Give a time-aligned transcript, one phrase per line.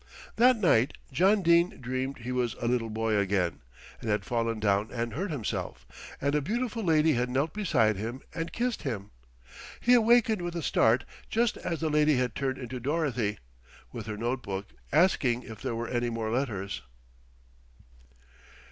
[0.37, 3.61] That night John Dene dreamed he was a little boy again,
[3.99, 5.85] and had fallen down and hurt himself,
[6.19, 9.11] and a beautiful lady had knelt beside him and kissed him.
[9.79, 13.37] He awakened with a start just as the lady had turned into Dorothy,
[13.91, 16.81] with her note book, asking if there were any more letters.